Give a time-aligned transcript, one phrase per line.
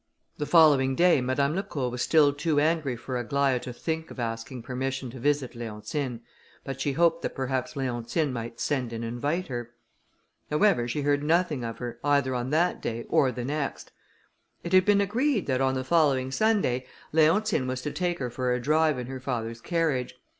[0.39, 4.63] The following day, Madame Lacour was still too angry for Aglaïa to think of asking
[4.63, 6.21] permission to visit Leontine,
[6.63, 9.75] but she hoped that perhaps Leontine might send and invite her.
[10.49, 13.91] However, she heard nothing of her, either on that day or the next.
[14.63, 18.51] It had been agreed that, on the following Sunday, Leontine was to take her for
[18.55, 20.15] a drive in her father's carriage.